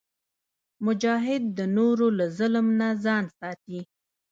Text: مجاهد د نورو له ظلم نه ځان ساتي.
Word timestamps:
مجاهد 0.85 1.43
د 1.57 1.59
نورو 1.77 2.07
له 2.17 2.25
ظلم 2.37 2.67
نه 2.79 2.89
ځان 3.03 3.25
ساتي. 3.39 3.79